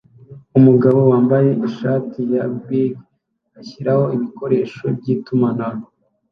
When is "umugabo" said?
0.57-0.99